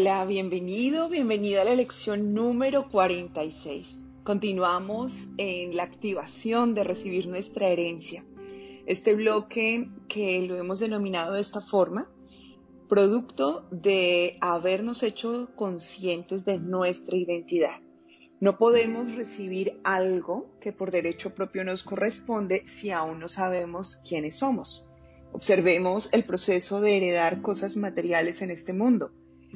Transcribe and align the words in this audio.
Hola, 0.00 0.24
bienvenido, 0.26 1.08
bienvenida 1.08 1.62
a 1.62 1.64
la 1.64 1.74
lección 1.74 2.32
número 2.32 2.88
46. 2.88 4.04
Continuamos 4.22 5.32
en 5.38 5.76
la 5.76 5.82
activación 5.82 6.76
de 6.76 6.84
recibir 6.84 7.26
nuestra 7.26 7.66
herencia. 7.66 8.24
Este 8.86 9.16
bloque 9.16 9.90
que 10.08 10.46
lo 10.46 10.56
hemos 10.56 10.78
denominado 10.78 11.32
de 11.32 11.40
esta 11.40 11.60
forma, 11.60 12.08
producto 12.88 13.66
de 13.72 14.38
habernos 14.40 15.02
hecho 15.02 15.50
conscientes 15.56 16.44
de 16.44 16.60
nuestra 16.60 17.16
identidad. 17.16 17.80
No 18.38 18.56
podemos 18.56 19.16
recibir 19.16 19.80
algo 19.82 20.48
que 20.60 20.72
por 20.72 20.92
derecho 20.92 21.34
propio 21.34 21.64
nos 21.64 21.82
corresponde 21.82 22.64
si 22.68 22.92
aún 22.92 23.18
no 23.18 23.28
sabemos 23.28 23.96
quiénes 24.08 24.36
somos. 24.36 24.88
Observemos 25.32 26.08
el 26.12 26.22
proceso 26.22 26.80
de 26.80 26.98
heredar 26.98 27.42
cosas 27.42 27.76
materiales 27.76 28.42
en 28.42 28.52
este 28.52 28.72
mundo. 28.72 29.10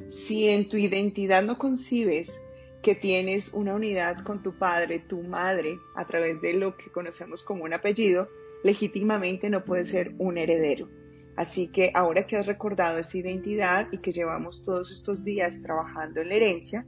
Si 0.09 0.47
en 0.49 0.69
tu 0.69 0.77
identidad 0.77 1.43
no 1.43 1.57
concibes 1.57 2.45
que 2.81 2.95
tienes 2.95 3.53
una 3.53 3.73
unidad 3.73 4.19
con 4.19 4.43
tu 4.43 4.57
padre, 4.57 4.99
tu 4.99 5.21
madre, 5.23 5.79
a 5.95 6.05
través 6.05 6.41
de 6.41 6.53
lo 6.53 6.75
que 6.75 6.91
conocemos 6.91 7.41
como 7.41 7.63
un 7.63 7.73
apellido, 7.73 8.27
legítimamente 8.63 9.49
no 9.49 9.63
puedes 9.63 9.89
ser 9.89 10.13
un 10.17 10.37
heredero. 10.37 10.89
Así 11.35 11.67
que 11.67 11.91
ahora 11.93 12.27
que 12.27 12.37
has 12.37 12.45
recordado 12.45 12.99
esa 12.99 13.17
identidad 13.17 13.87
y 13.91 13.99
que 13.99 14.11
llevamos 14.11 14.63
todos 14.63 14.91
estos 14.91 15.23
días 15.23 15.61
trabajando 15.61 16.21
en 16.21 16.29
la 16.29 16.35
herencia, 16.35 16.85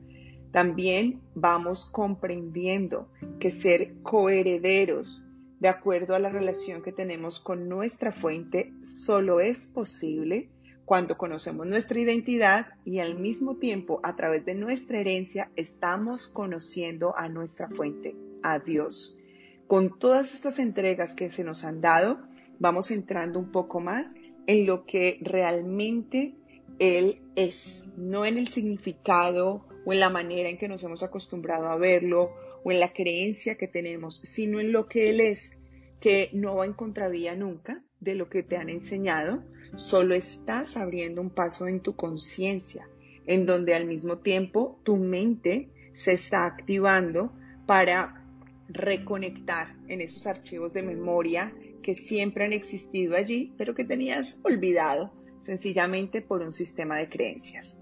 también 0.52 1.22
vamos 1.34 1.86
comprendiendo 1.86 3.10
que 3.40 3.50
ser 3.50 4.02
coherederos 4.04 5.30
de 5.60 5.70
acuerdo 5.70 6.16
a 6.16 6.20
la 6.20 6.30
relación 6.30 6.82
que 6.82 6.92
tenemos 6.92 7.40
con 7.40 7.68
nuestra 7.68 8.12
fuente 8.12 8.74
solo 8.84 9.40
es 9.40 9.66
posible 9.66 10.50
cuando 10.86 11.18
conocemos 11.18 11.66
nuestra 11.66 12.00
identidad 12.00 12.68
y 12.86 13.00
al 13.00 13.20
mismo 13.20 13.58
tiempo 13.58 14.00
a 14.04 14.16
través 14.16 14.46
de 14.46 14.56
nuestra 14.56 15.00
herencia 15.00 15.52
estamos 15.56 16.28
conociendo 16.28 17.18
a 17.18 17.28
nuestra 17.28 17.68
fuente, 17.70 18.16
a 18.44 18.60
Dios. 18.60 19.20
Con 19.68 19.98
todas 19.98 20.36
estas 20.36 20.60
entregas 20.60 21.16
que 21.16 21.32
se 21.32 21.44
nos 21.44 21.64
han 21.64 21.82
dado, 21.82 22.20
vamos 22.60 22.92
entrando 22.92 23.40
un 23.40 23.52
poco 23.52 23.80
más 23.80 24.14
en 24.46 24.68
lo 24.68 24.86
que 24.86 25.18
realmente 25.22 26.36
Él 26.78 27.22
es, 27.36 27.86
no 27.98 28.26
en 28.26 28.38
el 28.38 28.48
significado 28.48 29.66
o 29.86 29.94
en 29.94 30.00
la 30.00 30.12
manera 30.12 30.50
en 30.50 30.60
que 30.60 30.68
nos 30.68 30.84
hemos 30.84 31.02
acostumbrado 31.02 31.68
a 31.68 31.78
verlo 31.78 32.32
o 32.64 32.72
en 32.72 32.80
la 32.80 32.94
creencia 32.94 33.56
que 33.56 33.68
tenemos, 33.68 34.18
sino 34.24 34.60
en 34.60 34.72
lo 34.72 34.88
que 34.88 35.10
Él 35.10 35.20
es, 35.20 35.58
que 36.00 36.30
no 36.34 36.58
va 36.58 36.66
en 36.66 36.74
contravía 36.74 37.36
nunca 37.36 37.84
de 38.00 38.14
lo 38.14 38.30
que 38.30 38.44
te 38.44 38.58
han 38.58 38.70
enseñado, 38.70 39.44
solo 39.76 40.16
estás 40.16 40.78
abriendo 40.78 41.22
un 41.22 41.30
paso 41.30 41.68
en 41.68 41.80
tu 41.80 41.96
conciencia, 41.96 42.88
en 43.26 43.46
donde 43.46 43.74
al 43.74 43.86
mismo 43.86 44.20
tiempo 44.20 44.80
tu 44.84 44.98
mente 44.98 45.70
se 45.94 46.14
está 46.14 46.46
activando 46.46 47.32
para 47.66 48.26
reconectar 48.68 49.76
en 49.88 50.02
esos 50.02 50.28
archivos 50.28 50.74
de 50.74 50.84
memoria 50.84 51.54
que 51.82 51.94
siempre 51.94 52.46
han 52.46 52.54
existido 52.54 53.16
allí, 53.16 53.54
pero 53.58 53.76
que 53.76 53.84
tenías 53.84 54.42
olvidado 54.44 55.14
sencillamente 55.40 56.22
por 56.22 56.42
un 56.42 56.52
sistema 56.52 56.98
de 56.98 57.10
creencias. 57.10 57.78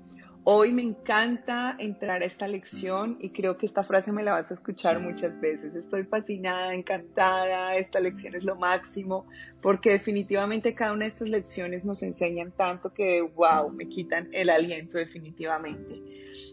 Hoy 0.45 0.73
me 0.73 0.81
encanta 0.81 1.73
entrar 1.79 2.21
a 2.21 2.25
esta 2.25 2.49
lección 2.49 3.17
y 3.21 3.29
creo 3.29 3.57
que 3.57 3.65
esta 3.65 3.81
frase 3.81 4.11
me 4.11 4.23
la 4.23 4.33
vas 4.33 4.51
a 4.51 4.55
escuchar 4.55 4.99
muchas 4.99 5.39
veces. 5.39 5.73
Estoy 5.73 6.03
fascinada, 6.03 6.73
encantada, 6.73 7.75
esta 7.75 8.01
lección 8.01 8.35
es 8.35 8.43
lo 8.43 8.57
máximo, 8.57 9.25
porque 9.61 9.91
definitivamente 9.91 10.75
cada 10.75 10.91
una 10.91 11.05
de 11.05 11.11
estas 11.11 11.29
lecciones 11.29 11.85
nos 11.85 12.03
enseñan 12.03 12.51
tanto 12.51 12.93
que, 12.93 13.21
wow, 13.21 13.69
me 13.71 13.87
quitan 13.87 14.33
el 14.33 14.49
aliento 14.49 14.97
definitivamente. 14.97 16.03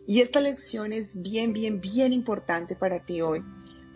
Y 0.07 0.21
esta 0.21 0.41
lección 0.41 0.93
es 0.93 1.21
bien, 1.21 1.53
bien, 1.53 1.81
bien 1.81 2.13
importante 2.13 2.77
para 2.77 3.05
ti 3.05 3.23
hoy, 3.23 3.43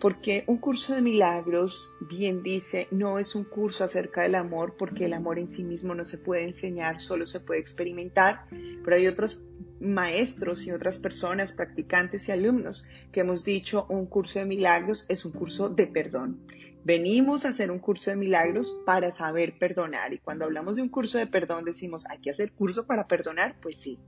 porque 0.00 0.42
un 0.48 0.58
curso 0.58 0.96
de 0.96 1.02
milagros, 1.02 1.94
bien 2.00 2.42
dice, 2.42 2.88
no 2.90 3.20
es 3.20 3.36
un 3.36 3.44
curso 3.44 3.84
acerca 3.84 4.22
del 4.22 4.34
amor, 4.34 4.74
porque 4.76 5.04
el 5.04 5.12
amor 5.12 5.38
en 5.38 5.46
sí 5.46 5.62
mismo 5.62 5.94
no 5.94 6.04
se 6.04 6.18
puede 6.18 6.42
enseñar, 6.42 6.98
solo 6.98 7.26
se 7.26 7.38
puede 7.38 7.60
experimentar, 7.60 8.46
pero 8.82 8.96
hay 8.96 9.06
otros 9.06 9.40
maestros 9.80 10.66
y 10.66 10.72
otras 10.72 10.98
personas, 10.98 11.52
practicantes 11.52 12.28
y 12.28 12.32
alumnos, 12.32 12.86
que 13.12 13.20
hemos 13.20 13.44
dicho 13.44 13.86
un 13.88 14.06
curso 14.06 14.38
de 14.38 14.44
milagros 14.44 15.06
es 15.08 15.24
un 15.24 15.32
curso 15.32 15.68
de 15.68 15.86
perdón. 15.86 16.40
Venimos 16.84 17.44
a 17.44 17.48
hacer 17.48 17.70
un 17.70 17.78
curso 17.78 18.10
de 18.10 18.16
milagros 18.16 18.76
para 18.84 19.10
saber 19.10 19.58
perdonar. 19.58 20.12
Y 20.12 20.18
cuando 20.18 20.44
hablamos 20.44 20.76
de 20.76 20.82
un 20.82 20.90
curso 20.90 21.16
de 21.16 21.26
perdón 21.26 21.64
decimos, 21.64 22.04
¿hay 22.10 22.18
que 22.18 22.30
hacer 22.30 22.52
curso 22.52 22.86
para 22.86 23.06
perdonar? 23.06 23.56
Pues 23.60 23.78
sí, 23.78 24.00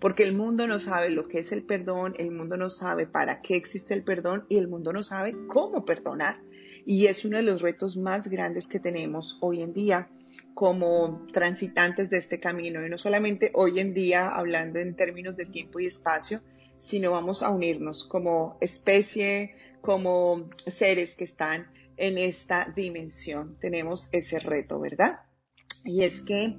porque 0.00 0.24
el 0.24 0.34
mundo 0.34 0.66
no 0.66 0.78
sabe 0.80 1.10
lo 1.10 1.28
que 1.28 1.38
es 1.38 1.52
el 1.52 1.62
perdón, 1.62 2.14
el 2.18 2.32
mundo 2.32 2.56
no 2.56 2.68
sabe 2.68 3.06
para 3.06 3.40
qué 3.40 3.54
existe 3.54 3.94
el 3.94 4.02
perdón 4.02 4.46
y 4.48 4.58
el 4.58 4.66
mundo 4.66 4.92
no 4.92 5.02
sabe 5.02 5.36
cómo 5.46 5.84
perdonar. 5.84 6.40
Y 6.84 7.06
es 7.06 7.24
uno 7.24 7.36
de 7.36 7.44
los 7.44 7.62
retos 7.62 7.96
más 7.96 8.28
grandes 8.28 8.66
que 8.66 8.80
tenemos 8.80 9.38
hoy 9.40 9.62
en 9.62 9.72
día 9.72 10.08
como 10.54 11.26
transitantes 11.32 12.10
de 12.10 12.18
este 12.18 12.40
camino. 12.40 12.84
Y 12.84 12.88
no 12.88 12.98
solamente 12.98 13.50
hoy 13.54 13.80
en 13.80 13.92
día 13.92 14.28
hablando 14.28 14.78
en 14.78 14.94
términos 14.94 15.36
de 15.36 15.46
tiempo 15.46 15.80
y 15.80 15.86
espacio, 15.86 16.42
sino 16.78 17.10
vamos 17.10 17.42
a 17.42 17.50
unirnos 17.50 18.04
como 18.04 18.56
especie, 18.60 19.56
como 19.80 20.50
seres 20.66 21.14
que 21.14 21.24
están 21.24 21.66
en 21.96 22.18
esta 22.18 22.72
dimensión. 22.74 23.58
Tenemos 23.60 24.08
ese 24.12 24.38
reto, 24.38 24.80
¿verdad? 24.80 25.20
Y 25.84 26.02
es 26.02 26.22
que 26.22 26.56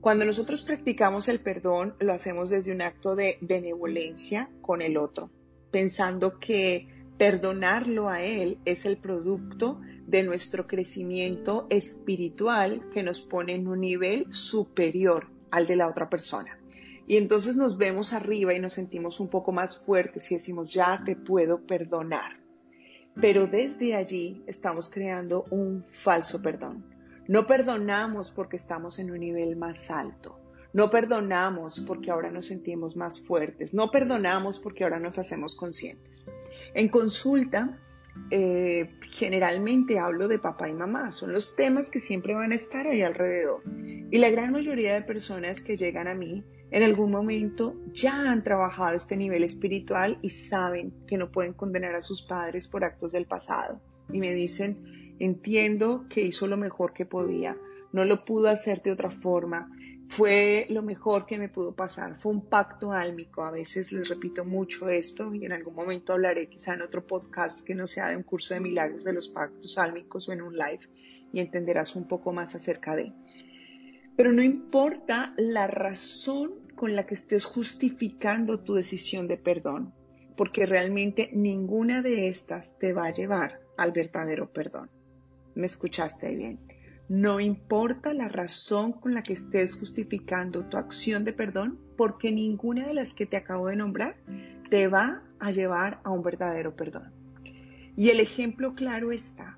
cuando 0.00 0.24
nosotros 0.24 0.62
practicamos 0.62 1.28
el 1.28 1.40
perdón, 1.40 1.94
lo 2.00 2.12
hacemos 2.12 2.50
desde 2.50 2.72
un 2.72 2.82
acto 2.82 3.16
de 3.16 3.38
benevolencia 3.40 4.50
con 4.62 4.82
el 4.82 4.96
otro, 4.96 5.30
pensando 5.70 6.38
que 6.38 6.88
perdonarlo 7.18 8.08
a 8.08 8.22
él 8.22 8.58
es 8.64 8.84
el 8.84 8.98
producto 8.98 9.80
de 10.06 10.22
nuestro 10.22 10.66
crecimiento 10.66 11.66
espiritual 11.70 12.88
que 12.92 13.02
nos 13.02 13.20
pone 13.20 13.54
en 13.54 13.66
un 13.66 13.80
nivel 13.80 14.32
superior 14.32 15.28
al 15.50 15.66
de 15.66 15.76
la 15.76 15.88
otra 15.88 16.08
persona. 16.08 16.58
Y 17.06 17.16
entonces 17.16 17.56
nos 17.56 17.78
vemos 17.78 18.12
arriba 18.12 18.52
y 18.54 18.60
nos 18.60 18.74
sentimos 18.74 19.20
un 19.20 19.28
poco 19.28 19.52
más 19.52 19.78
fuertes 19.78 20.30
y 20.30 20.34
decimos, 20.34 20.72
ya 20.72 21.02
te 21.04 21.16
puedo 21.16 21.64
perdonar. 21.64 22.40
Pero 23.14 23.46
desde 23.46 23.94
allí 23.94 24.42
estamos 24.46 24.90
creando 24.90 25.44
un 25.50 25.84
falso 25.84 26.42
perdón. 26.42 26.84
No 27.28 27.46
perdonamos 27.46 28.30
porque 28.30 28.56
estamos 28.56 28.98
en 28.98 29.10
un 29.10 29.20
nivel 29.20 29.56
más 29.56 29.90
alto. 29.90 30.38
No 30.72 30.90
perdonamos 30.90 31.80
porque 31.80 32.10
ahora 32.10 32.30
nos 32.30 32.46
sentimos 32.46 32.96
más 32.96 33.20
fuertes. 33.20 33.74
No 33.74 33.90
perdonamos 33.90 34.58
porque 34.58 34.84
ahora 34.84 35.00
nos 35.00 35.18
hacemos 35.18 35.54
conscientes. 35.54 36.26
En 36.74 36.88
consulta, 36.88 37.78
eh, 38.30 38.90
generalmente 39.12 39.98
hablo 39.98 40.28
de 40.28 40.38
papá 40.38 40.68
y 40.68 40.74
mamá. 40.74 41.12
Son 41.12 41.32
los 41.32 41.56
temas 41.56 41.90
que 41.90 42.00
siempre 42.00 42.34
van 42.34 42.52
a 42.52 42.56
estar 42.56 42.86
ahí 42.86 43.02
alrededor. 43.02 43.62
Y 44.10 44.18
la 44.18 44.30
gran 44.30 44.52
mayoría 44.52 44.94
de 44.94 45.02
personas 45.02 45.62
que 45.62 45.76
llegan 45.76 46.08
a 46.08 46.14
mí 46.14 46.44
en 46.70 46.82
algún 46.82 47.10
momento 47.10 47.76
ya 47.92 48.30
han 48.30 48.42
trabajado 48.42 48.96
este 48.96 49.16
nivel 49.16 49.44
espiritual 49.44 50.18
y 50.22 50.30
saben 50.30 50.92
que 51.06 51.16
no 51.16 51.30
pueden 51.30 51.52
condenar 51.52 51.94
a 51.94 52.02
sus 52.02 52.22
padres 52.22 52.66
por 52.68 52.84
actos 52.84 53.12
del 53.12 53.26
pasado. 53.26 53.80
Y 54.12 54.20
me 54.20 54.32
dicen, 54.34 55.14
entiendo 55.18 56.06
que 56.08 56.22
hizo 56.22 56.46
lo 56.46 56.56
mejor 56.56 56.92
que 56.92 57.06
podía, 57.06 57.56
no 57.92 58.04
lo 58.04 58.24
pudo 58.24 58.48
hacer 58.48 58.82
de 58.82 58.92
otra 58.92 59.10
forma, 59.10 59.70
fue 60.08 60.66
lo 60.70 60.82
mejor 60.82 61.26
que 61.26 61.38
me 61.38 61.48
pudo 61.48 61.74
pasar, 61.74 62.16
fue 62.16 62.32
un 62.32 62.48
pacto 62.48 62.92
álmico. 62.92 63.42
A 63.42 63.50
veces 63.50 63.92
les 63.92 64.08
repito 64.08 64.44
mucho 64.44 64.88
esto 64.88 65.34
y 65.34 65.44
en 65.44 65.52
algún 65.52 65.74
momento 65.74 66.12
hablaré 66.12 66.48
quizá 66.48 66.74
en 66.74 66.82
otro 66.82 67.06
podcast 67.06 67.66
que 67.66 67.74
no 67.74 67.86
sea 67.86 68.08
de 68.08 68.16
un 68.16 68.22
curso 68.22 68.54
de 68.54 68.60
milagros 68.60 69.04
de 69.04 69.12
los 69.12 69.28
pactos 69.28 69.78
álmicos 69.78 70.28
o 70.28 70.32
en 70.32 70.42
un 70.42 70.56
live 70.56 70.88
y 71.32 71.40
entenderás 71.40 71.96
un 71.96 72.06
poco 72.06 72.32
más 72.32 72.54
acerca 72.54 72.94
de. 72.96 73.12
Pero 74.16 74.32
no 74.32 74.42
importa 74.42 75.34
la 75.36 75.66
razón 75.66 76.66
con 76.74 76.94
la 76.94 77.06
que 77.06 77.14
estés 77.14 77.44
justificando 77.44 78.60
tu 78.60 78.74
decisión 78.74 79.28
de 79.28 79.36
perdón, 79.36 79.92
porque 80.36 80.66
realmente 80.66 81.30
ninguna 81.32 82.02
de 82.02 82.28
estas 82.28 82.78
te 82.78 82.92
va 82.92 83.06
a 83.06 83.12
llevar 83.12 83.60
al 83.76 83.92
verdadero 83.92 84.52
perdón. 84.52 84.90
¿Me 85.54 85.66
escuchaste 85.66 86.34
bien? 86.34 86.58
No 87.08 87.38
importa 87.38 88.12
la 88.14 88.28
razón 88.28 88.92
con 88.92 89.14
la 89.14 89.22
que 89.22 89.34
estés 89.34 89.74
justificando 89.74 90.64
tu 90.64 90.76
acción 90.76 91.24
de 91.24 91.32
perdón, 91.32 91.78
porque 91.96 92.32
ninguna 92.32 92.86
de 92.86 92.94
las 92.94 93.12
que 93.12 93.26
te 93.26 93.36
acabo 93.36 93.68
de 93.68 93.76
nombrar 93.76 94.16
te 94.68 94.88
va 94.88 95.22
a 95.38 95.52
llevar 95.52 96.00
a 96.02 96.10
un 96.10 96.22
verdadero 96.22 96.74
perdón. 96.74 97.12
Y 97.96 98.10
el 98.10 98.20
ejemplo 98.20 98.74
claro 98.74 99.12
está 99.12 99.56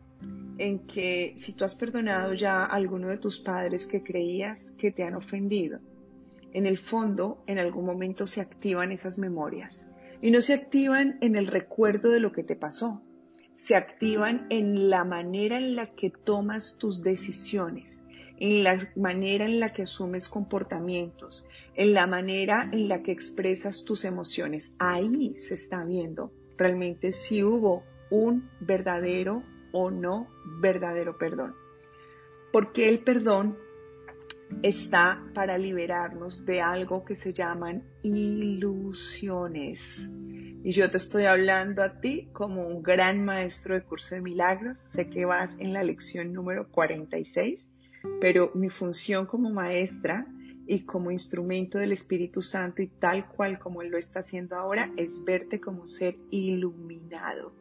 en 0.59 0.81
que 0.81 1.33
si 1.37 1.53
tú 1.53 1.65
has 1.65 1.75
perdonado 1.75 2.35
ya 2.35 2.65
a 2.65 2.67
alguno 2.67 3.09
de 3.09 3.17
tus 3.17 3.41
padres 3.41 3.87
que 3.87 4.03
creías 4.03 4.73
que 4.73 4.91
te 4.91 5.05
han 5.05 5.15
ofendido, 5.15 5.81
en 6.53 6.67
el 6.67 6.77
fondo 6.77 7.43
en 7.47 7.59
algún 7.59 7.87
momento 7.87 8.27
se 8.27 8.41
activan 8.41 8.93
esas 8.93 9.19
memorias 9.19 9.91
y 10.21 10.31
no 10.31 10.41
se 10.41 10.55
activan 10.55 11.19
en 11.21 11.37
el 11.37 11.47
recuerdo 11.47 12.11
de 12.11 12.21
lo 12.21 12.33
que 12.33 12.43
te 12.43 12.57
pasó, 12.57 13.03
se 13.65 13.77
activan 13.77 14.47
en 14.51 14.91
la 14.91 15.05
manera 15.05 15.59
en 15.59 15.77
la 15.77 15.95
que 15.95 16.11
tomas 16.11 16.79
tus 16.79 17.03
decisiones 17.03 18.03
en 18.41 18.63
la 18.63 18.79
manera 18.95 19.47
en 19.47 19.61
la 19.61 19.73
que 19.73 19.83
asumes 19.83 20.29
comportamientos, 20.29 21.47
en 21.75 21.95
la 21.95 22.07
manera 22.07 22.69
en 22.73 22.89
la 22.89 23.03
que 23.03 23.13
expresas 23.13 23.85
tus 23.85 24.05
emociones. 24.05 24.75
Ahí 24.79 25.37
se 25.37 25.55
está 25.55 25.85
viendo 25.85 26.33
realmente 26.57 27.13
si 27.13 27.43
hubo 27.43 27.83
un 28.11 28.49
verdadero 28.61 29.43
o 29.73 29.91
no 29.91 30.29
verdadero 30.61 31.19
perdón. 31.19 31.55
Porque 32.53 32.89
el 32.89 33.01
perdón 33.01 33.59
está 34.63 35.23
para 35.35 35.59
liberarnos 35.59 36.47
de 36.47 36.61
algo 36.61 37.05
que 37.05 37.17
se 37.17 37.33
llaman 37.33 37.85
ilusiones. 38.03 40.09
Y 40.69 40.73
yo 40.73 40.91
te 40.91 40.99
estoy 40.99 41.25
hablando 41.25 41.83
a 41.83 41.99
ti 41.99 42.29
como 42.35 42.69
un 42.69 42.83
gran 42.83 43.25
maestro 43.25 43.75
de 43.75 43.83
curso 43.83 44.15
de 44.15 44.21
milagros. 44.21 44.77
Sé 44.77 45.09
que 45.09 45.25
vas 45.25 45.57
en 45.59 45.73
la 45.73 45.83
lección 45.83 46.35
número 46.35 46.69
46, 46.71 47.71
pero 48.21 48.53
mi 48.55 48.69
función 48.69 49.25
como 49.25 49.49
maestra 49.49 50.27
y 50.67 50.81
como 50.81 51.11
instrumento 51.11 51.79
del 51.79 51.93
Espíritu 51.93 52.43
Santo 52.43 52.83
y 52.83 52.89
tal 52.89 53.27
cual 53.31 53.59
como 53.59 53.81
Él 53.81 53.89
lo 53.89 53.97
está 53.97 54.21
haciendo 54.21 54.57
ahora 54.57 54.93
es 54.99 55.25
verte 55.25 55.59
como 55.59 55.81
un 55.81 55.89
ser 55.89 56.19
iluminado 56.31 57.55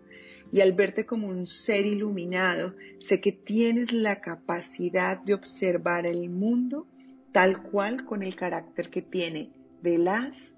y 0.51 0.59
al 0.59 0.73
verte 0.73 1.05
como 1.05 1.29
un 1.29 1.47
ser 1.47 1.85
iluminado, 1.85 2.75
sé 2.99 3.21
que 3.21 3.31
tienes 3.31 3.93
la 3.93 4.19
capacidad 4.19 5.17
de 5.17 5.33
observar 5.33 6.05
el 6.05 6.29
mundo 6.29 6.87
tal 7.31 7.63
cual 7.63 8.03
con 8.03 8.21
el 8.21 8.35
carácter 8.35 8.89
que 8.89 9.01
tiene 9.01 9.53
de 9.81 9.97
las 9.97 10.55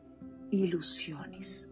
ilusiones. 0.50 1.69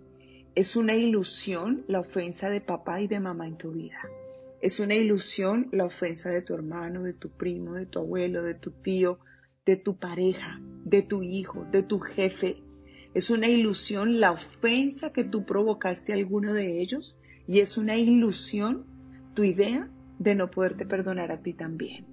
Es 0.58 0.76
una 0.76 0.96
ilusión 0.96 1.86
la 1.88 2.00
ofensa 2.00 2.50
de 2.50 2.62
papá 2.62 3.00
y 3.00 3.08
de 3.08 3.20
mamá 3.20 3.48
en 3.48 3.60
tu 3.60 3.74
vida. 3.74 4.00
Es 4.60 4.80
una 4.80 4.96
ilusión 4.96 5.70
la 5.72 5.86
ofensa 5.86 6.32
de 6.32 6.42
tu 6.42 6.56
hermano, 6.56 7.04
de 7.04 7.14
tu 7.14 7.30
primo, 7.30 7.76
de 7.76 7.86
tu 7.86 8.00
abuelo, 8.00 8.42
de 8.42 8.56
tu 8.56 8.72
tío, 8.72 9.20
de 9.68 9.76
tu 9.76 10.00
pareja, 10.00 10.60
de 10.84 11.04
tu 11.04 11.22
hijo, 11.22 11.68
de 11.72 11.84
tu 11.84 12.00
jefe. 12.00 12.64
Es 13.14 13.30
una 13.30 13.48
ilusión 13.48 14.20
la 14.20 14.32
ofensa 14.32 15.14
que 15.14 15.24
tú 15.24 15.46
provocaste 15.46 16.12
a 16.12 16.16
alguno 16.16 16.56
de 16.56 16.82
ellos 16.82 17.20
y 17.46 17.60
es 17.60 17.78
una 17.78 17.96
ilusión 17.96 18.88
tu 19.36 19.44
idea 19.44 19.92
de 20.18 20.34
no 20.34 20.50
poderte 20.50 20.88
perdonar 20.88 21.32
a 21.32 21.44
ti 21.44 21.54
también. 21.54 22.08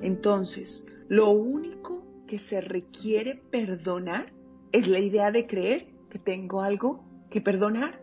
Entonces, 0.00 0.84
lo 1.08 1.30
único 1.30 2.04
que 2.26 2.40
se 2.40 2.60
requiere 2.60 3.40
perdonar 3.52 4.32
es 4.72 4.88
la 4.88 4.98
idea 4.98 5.30
de 5.30 5.46
creer 5.46 5.94
que 6.10 6.18
tengo 6.18 6.60
algo 6.60 7.13
que 7.34 7.40
perdonar. 7.40 8.00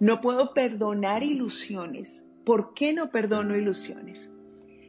No 0.00 0.20
puedo 0.20 0.52
perdonar 0.52 1.22
ilusiones. 1.22 2.28
¿Por 2.44 2.74
qué 2.74 2.92
no 2.92 3.10
perdono 3.10 3.56
ilusiones? 3.56 4.30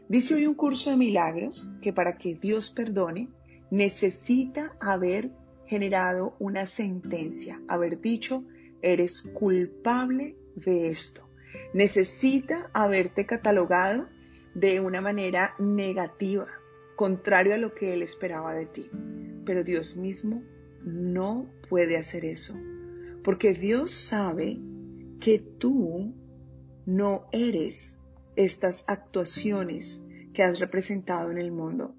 Dice 0.09 0.35
hoy 0.35 0.45
un 0.45 0.55
curso 0.55 0.89
de 0.89 0.97
milagros 0.97 1.71
que 1.81 1.93
para 1.93 2.17
que 2.17 2.35
Dios 2.35 2.69
perdone 2.69 3.29
necesita 3.71 4.75
haber 4.81 5.31
generado 5.65 6.35
una 6.37 6.65
sentencia, 6.65 7.61
haber 7.69 8.01
dicho, 8.01 8.43
eres 8.81 9.21
culpable 9.21 10.35
de 10.55 10.89
esto 10.89 11.27
necesita 11.73 12.69
haberte 12.73 13.25
catalogado 13.25 14.07
de 14.53 14.79
una 14.79 15.01
manera 15.01 15.55
negativa, 15.59 16.47
contrario 16.95 17.53
a 17.53 17.57
lo 17.57 17.73
que 17.73 17.93
él 17.93 18.01
esperaba 18.01 18.53
de 18.53 18.65
ti. 18.65 18.89
Pero 19.45 19.63
Dios 19.63 19.97
mismo 19.97 20.43
no 20.83 21.49
puede 21.69 21.97
hacer 21.97 22.25
eso, 22.25 22.55
porque 23.27 23.53
Dios 23.53 23.91
sabe 23.91 24.57
que 25.19 25.37
tú 25.39 26.15
no 26.85 27.27
eres 27.33 28.01
estas 28.37 28.85
actuaciones 28.87 30.05
que 30.33 30.43
has 30.43 30.59
representado 30.59 31.29
en 31.29 31.37
el 31.37 31.51
mundo, 31.51 31.93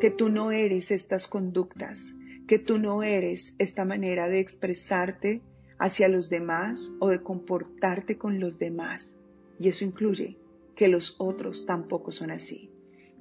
que 0.00 0.10
tú 0.10 0.30
no 0.30 0.50
eres 0.50 0.90
estas 0.90 1.28
conductas, 1.28 2.16
que 2.48 2.58
tú 2.58 2.78
no 2.78 3.02
eres 3.02 3.54
esta 3.58 3.84
manera 3.84 4.28
de 4.28 4.40
expresarte 4.40 5.42
hacia 5.78 6.08
los 6.08 6.30
demás 6.30 6.90
o 7.00 7.10
de 7.10 7.22
comportarte 7.22 8.16
con 8.16 8.40
los 8.40 8.58
demás. 8.58 9.18
Y 9.58 9.68
eso 9.68 9.84
incluye 9.84 10.38
que 10.74 10.88
los 10.88 11.16
otros 11.18 11.66
tampoco 11.66 12.12
son 12.12 12.30
así. 12.30 12.70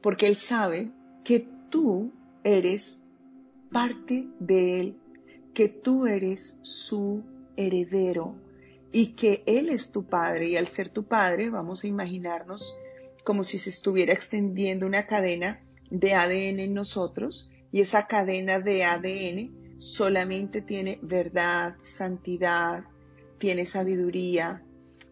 Porque 0.02 0.28
Él 0.28 0.38
sabe 0.38 0.94
que 1.26 1.50
tú 1.70 2.14
eres 2.46 3.06
parte 3.74 4.30
de 4.40 4.80
Él, 4.80 4.98
que 5.54 5.68
tú 5.68 6.08
eres 6.08 6.58
su 6.62 7.26
heredero 7.58 8.36
y 8.92 9.14
que 9.16 9.44
Él 9.46 9.70
es 9.70 9.92
tu 9.92 10.06
Padre. 10.06 10.50
Y 10.50 10.58
al 10.58 10.68
ser 10.68 10.90
tu 10.90 11.04
Padre, 11.04 11.50
vamos 11.50 11.84
a 11.84 11.88
imaginarnos 11.88 12.78
como 13.24 13.44
si 13.44 13.60
se 13.60 13.70
estuviera 13.70 14.14
extendiendo 14.14 14.86
una 14.86 15.06
cadena 15.06 15.62
de 15.90 16.14
ADN 16.14 16.60
en 16.60 16.74
nosotros 16.74 17.50
y 17.72 17.82
esa 17.82 18.08
cadena 18.08 18.60
de 18.60 18.84
ADN 18.84 19.78
solamente 19.80 20.62
tiene 20.62 21.00
verdad, 21.02 21.76
santidad, 21.82 22.86
tiene 23.38 23.66
sabiduría, 23.66 24.64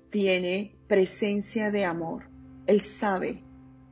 tiene 0.10 0.76
presencia 0.88 1.72
de 1.72 1.86
amor. 1.86 2.30
Él 2.68 2.82
sabe 2.82 3.44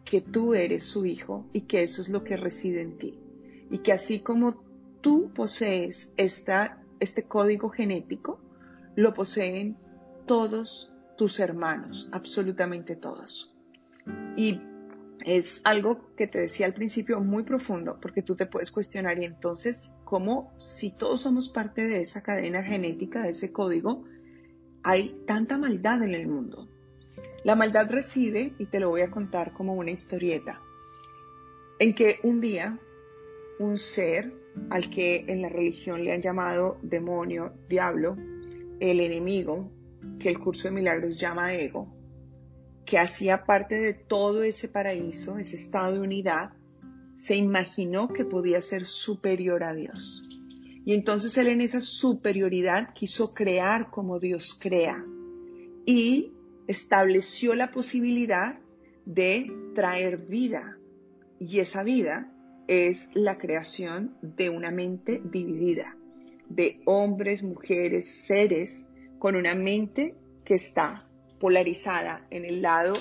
que 0.05 0.21
tú 0.21 0.53
eres 0.53 0.83
su 0.83 1.05
hijo 1.05 1.45
y 1.53 1.61
que 1.61 1.83
eso 1.83 2.01
es 2.01 2.09
lo 2.09 2.23
que 2.23 2.38
reside 2.38 2.81
en 2.81 2.97
ti. 2.97 3.19
Y 3.69 3.79
que 3.79 3.91
así 3.91 4.19
como 4.19 4.63
tú 5.01 5.31
posees 5.33 6.13
esta, 6.17 6.81
este 6.99 7.23
código 7.27 7.69
genético, 7.69 8.39
lo 8.95 9.13
poseen 9.13 9.77
todos 10.25 10.94
tus 11.17 11.39
hermanos, 11.39 12.09
absolutamente 12.11 12.95
todos. 12.95 13.55
Y 14.35 14.61
es 15.25 15.61
algo 15.65 16.15
que 16.15 16.27
te 16.27 16.39
decía 16.39 16.65
al 16.65 16.73
principio 16.73 17.19
muy 17.19 17.44
profundo, 17.44 17.99
porque 18.01 18.21
tú 18.21 18.35
te 18.35 18.45
puedes 18.45 18.71
cuestionar 18.71 19.21
y 19.21 19.25
entonces, 19.25 19.95
¿cómo 20.05 20.53
si 20.57 20.91
todos 20.91 21.21
somos 21.21 21.49
parte 21.49 21.88
de 21.88 22.01
esa 22.01 22.21
cadena 22.21 22.63
genética, 22.63 23.23
de 23.23 23.31
ese 23.31 23.51
código, 23.51 24.05
hay 24.83 25.21
tanta 25.25 25.57
maldad 25.57 26.03
en 26.03 26.13
el 26.13 26.27
mundo? 26.27 26.69
La 27.44 27.55
maldad 27.55 27.89
reside, 27.89 28.53
y 28.57 28.65
te 28.65 28.79
lo 28.79 28.89
voy 28.89 29.01
a 29.01 29.11
contar 29.11 29.53
como 29.53 29.73
una 29.73 29.91
historieta, 29.91 30.61
en 31.79 31.94
que 31.94 32.19
un 32.23 32.41
día 32.41 32.79
un 33.59 33.77
ser 33.77 34.33
al 34.69 34.89
que 34.89 35.25
en 35.27 35.42
la 35.42 35.50
religión 35.50 36.04
le 36.04 36.13
han 36.13 36.21
llamado 36.21 36.77
demonio, 36.81 37.54
diablo, 37.69 38.15
el 38.80 39.00
enemigo, 39.00 39.71
que 40.19 40.30
el 40.30 40.39
curso 40.39 40.68
de 40.68 40.74
milagros 40.74 41.19
llama 41.19 41.54
ego, 41.54 41.88
que 42.86 42.98
hacía 42.98 43.45
parte 43.45 43.75
de 43.75 43.94
todo 43.94 44.44
ese 44.44 44.68
paraíso, 44.68 45.38
ese 45.38 45.56
estado 45.56 45.94
de 45.94 46.00
unidad, 46.00 46.51
se 47.15 47.36
imaginó 47.36 48.07
que 48.09 48.25
podía 48.25 48.62
ser 48.62 48.86
superior 48.86 49.64
a 49.64 49.73
Dios. 49.73 50.23
Y 50.85 50.94
entonces 50.94 51.37
él 51.37 51.47
en 51.47 51.61
esa 51.61 51.81
superioridad 51.81 52.94
quiso 52.94 53.33
crear 53.33 53.90
como 53.90 54.19
Dios 54.19 54.57
crea 54.57 55.06
y 55.85 56.31
estableció 56.68 57.56
la 57.56 57.71
posibilidad 57.71 58.59
de 59.06 59.52
traer 59.76 60.18
vida. 60.18 60.78
Y 61.40 61.59
esa 61.59 61.83
vida 61.83 62.31
es 62.68 63.09
la 63.14 63.38
creación 63.38 64.18
de 64.21 64.50
una 64.50 64.71
mente 64.71 65.21
dividida, 65.24 65.97
de 66.50 66.81
hombres, 66.86 67.44
mujeres, 67.44 68.07
seres 68.07 68.90
con 69.19 69.36
una 69.36 69.56
mente 69.56 70.16
que 70.44 70.56
está 70.56 71.07
polarizada 71.40 72.26
en 72.30 72.45
el 72.45 72.62
lado 72.62 72.94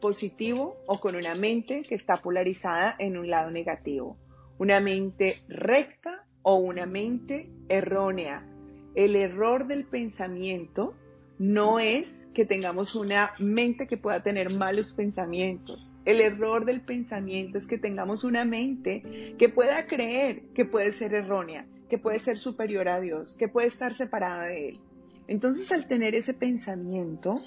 positivo 0.00 0.76
o 0.86 0.98
con 0.98 1.14
una 1.14 1.34
mente 1.34 1.82
que 1.82 1.94
está 1.94 2.20
polarizada 2.20 2.96
en 2.98 3.16
un 3.16 3.30
lado 3.30 3.50
negativo. 3.50 4.16
Una 4.58 4.80
mente 4.80 5.42
recta 5.48 6.26
o 6.42 6.56
una 6.56 6.86
mente 6.86 7.50
errónea. 7.68 8.46
El 8.94 9.16
error 9.16 9.66
del 9.66 9.84
pensamiento 9.84 10.94
no 11.42 11.80
es 11.80 12.28
que 12.34 12.46
tengamos 12.46 12.94
una 12.94 13.32
mente 13.40 13.88
que 13.88 13.96
pueda 13.96 14.22
tener 14.22 14.50
malos 14.50 14.92
pensamientos. 14.92 15.90
El 16.04 16.20
error 16.20 16.64
del 16.64 16.82
pensamiento 16.82 17.58
es 17.58 17.66
que 17.66 17.78
tengamos 17.78 18.22
una 18.22 18.44
mente 18.44 19.34
que 19.38 19.48
pueda 19.48 19.88
creer 19.88 20.42
que 20.54 20.64
puede 20.64 20.92
ser 20.92 21.14
errónea, 21.14 21.66
que 21.90 21.98
puede 21.98 22.20
ser 22.20 22.38
superior 22.38 22.88
a 22.88 23.00
Dios, 23.00 23.36
que 23.36 23.48
puede 23.48 23.66
estar 23.66 23.92
separada 23.92 24.44
de 24.44 24.68
Él. 24.68 24.80
Entonces 25.26 25.72
al 25.72 25.88
tener 25.88 26.14
ese 26.14 26.32
pensamiento, 26.32 27.40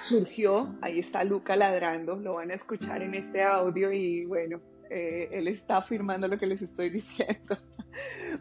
surgió, 0.00 0.74
ahí 0.80 0.98
está 0.98 1.22
Luca 1.22 1.54
ladrando, 1.54 2.16
lo 2.16 2.36
van 2.36 2.50
a 2.50 2.54
escuchar 2.54 3.02
en 3.02 3.14
este 3.14 3.42
audio 3.42 3.92
y 3.92 4.24
bueno, 4.24 4.62
eh, 4.88 5.28
él 5.32 5.48
está 5.48 5.76
afirmando 5.76 6.28
lo 6.28 6.38
que 6.38 6.46
les 6.46 6.62
estoy 6.62 6.88
diciendo. 6.98 7.58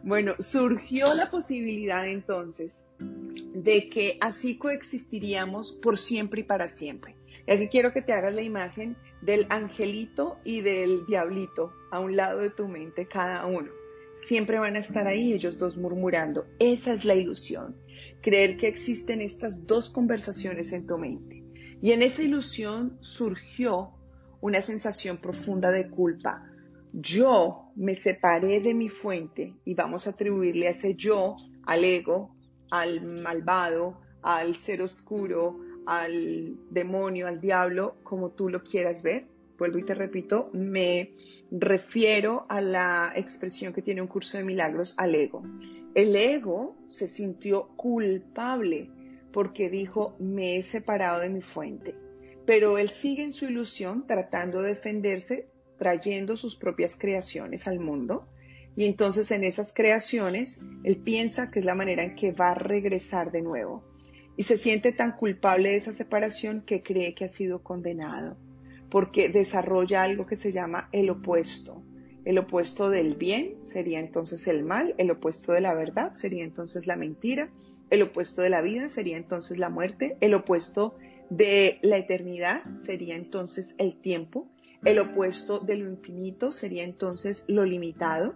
Bueno, 0.01 0.35
surgió 0.39 1.13
la 1.13 1.29
posibilidad 1.29 2.07
entonces 2.07 2.89
de 3.53 3.89
que 3.89 4.17
así 4.21 4.57
coexistiríamos 4.57 5.71
por 5.71 5.97
siempre 5.97 6.41
y 6.41 6.43
para 6.43 6.69
siempre. 6.69 7.15
Y 7.47 7.51
aquí 7.51 7.67
quiero 7.67 7.93
que 7.93 8.01
te 8.01 8.13
hagas 8.13 8.35
la 8.35 8.41
imagen 8.41 8.97
del 9.21 9.47
angelito 9.49 10.37
y 10.43 10.61
del 10.61 11.05
diablito 11.05 11.71
a 11.91 11.99
un 11.99 12.15
lado 12.15 12.39
de 12.39 12.49
tu 12.49 12.67
mente 12.67 13.07
cada 13.07 13.45
uno. 13.45 13.71
Siempre 14.15 14.59
van 14.59 14.75
a 14.75 14.79
estar 14.79 15.07
ahí 15.07 15.33
ellos 15.33 15.57
dos 15.57 15.77
murmurando. 15.77 16.45
Esa 16.59 16.93
es 16.93 17.05
la 17.05 17.15
ilusión 17.15 17.75
creer 18.21 18.57
que 18.57 18.67
existen 18.67 19.21
estas 19.21 19.65
dos 19.67 19.89
conversaciones 19.89 20.73
en 20.73 20.85
tu 20.85 20.97
mente. 20.97 21.43
Y 21.81 21.91
en 21.91 22.01
esa 22.01 22.23
ilusión 22.23 22.97
surgió 23.01 23.91
una 24.41 24.61
sensación 24.61 25.17
profunda 25.17 25.71
de 25.71 25.89
culpa. 25.89 26.43
yo 26.93 27.71
me 27.75 27.95
separé 27.95 28.59
de 28.59 28.73
mi 28.73 28.89
fuente 28.89 29.53
y 29.65 29.75
vamos 29.75 30.07
a 30.07 30.11
atribuirle 30.11 30.67
a 30.67 30.71
ese 30.71 30.95
yo, 30.95 31.35
al 31.65 31.83
ego, 31.83 32.35
al 32.69 33.01
malvado, 33.05 33.99
al 34.21 34.55
ser 34.55 34.81
oscuro, 34.81 35.59
al 35.85 36.57
demonio, 36.69 37.27
al 37.27 37.39
diablo, 37.39 37.95
como 38.03 38.31
tú 38.31 38.49
lo 38.49 38.63
quieras 38.63 39.01
ver. 39.03 39.25
Vuelvo 39.57 39.79
y 39.79 39.83
te 39.83 39.95
repito, 39.95 40.49
me 40.53 41.13
refiero 41.49 42.45
a 42.49 42.61
la 42.61 43.11
expresión 43.15 43.73
que 43.73 43.81
tiene 43.81 44.01
un 44.01 44.07
curso 44.07 44.37
de 44.37 44.43
milagros, 44.43 44.93
al 44.97 45.15
ego. 45.15 45.43
El 45.95 46.15
ego 46.15 46.75
se 46.89 47.07
sintió 47.07 47.69
culpable 47.75 48.89
porque 49.31 49.69
dijo, 49.69 50.15
me 50.19 50.57
he 50.57 50.61
separado 50.61 51.21
de 51.21 51.29
mi 51.29 51.41
fuente. 51.41 51.93
Pero 52.45 52.77
él 52.77 52.89
sigue 52.89 53.23
en 53.23 53.31
su 53.31 53.45
ilusión 53.45 54.05
tratando 54.07 54.61
de 54.61 54.69
defenderse, 54.69 55.49
trayendo 55.77 56.37
sus 56.37 56.55
propias 56.55 56.97
creaciones 56.97 57.67
al 57.67 57.79
mundo. 57.79 58.27
Y 58.77 58.85
entonces 58.85 59.31
en 59.31 59.43
esas 59.43 59.73
creaciones, 59.73 60.61
él 60.83 60.97
piensa 60.97 61.49
que 61.49 61.59
es 61.59 61.65
la 61.65 61.73
manera 61.73 62.03
en 62.03 62.15
que 62.15 62.31
va 62.31 62.51
a 62.51 62.55
regresar 62.55 63.31
de 63.31 63.41
nuevo. 63.41 63.83
Y 64.37 64.43
se 64.43 64.55
siente 64.55 64.91
tan 64.91 65.13
culpable 65.13 65.71
de 65.71 65.77
esa 65.77 65.93
separación 65.93 66.61
que 66.61 66.83
cree 66.83 67.15
que 67.15 67.25
ha 67.25 67.29
sido 67.29 67.63
condenado, 67.63 68.37
porque 68.91 69.29
desarrolla 69.29 70.03
algo 70.03 70.27
que 70.27 70.35
se 70.35 70.51
llama 70.51 70.89
el 70.91 71.09
opuesto. 71.09 71.81
El 72.23 72.37
opuesto 72.37 72.91
del 72.91 73.15
bien 73.15 73.55
sería 73.61 73.99
entonces 73.99 74.47
el 74.47 74.63
mal, 74.63 74.93
el 74.99 75.09
opuesto 75.09 75.53
de 75.53 75.61
la 75.61 75.73
verdad 75.73 76.13
sería 76.13 76.43
entonces 76.43 76.85
la 76.85 76.97
mentira, 76.97 77.49
el 77.89 78.03
opuesto 78.03 78.43
de 78.43 78.51
la 78.51 78.61
vida 78.61 78.89
sería 78.89 79.17
entonces 79.17 79.57
la 79.57 79.71
muerte, 79.71 80.17
el 80.21 80.35
opuesto 80.35 80.95
de 81.31 81.79
la 81.81 81.97
eternidad 81.97 82.61
sería 82.75 83.15
entonces 83.15 83.73
el 83.79 83.99
tiempo, 83.99 84.47
el 84.85 84.99
opuesto 84.99 85.57
de 85.57 85.77
lo 85.77 85.89
infinito 85.89 86.51
sería 86.51 86.83
entonces 86.83 87.43
lo 87.47 87.65
limitado, 87.65 88.35